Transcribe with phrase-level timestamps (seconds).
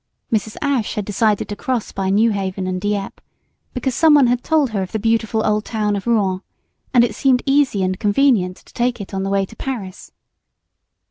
[0.33, 0.57] Mrs.
[0.63, 3.21] Ashe had decided to cross by Newhaven and Dieppe,
[3.75, 6.41] because some one had told her of the beautiful old town of Rouen,
[6.91, 10.11] and it seemed easy and convenient to take it on the way to Paris.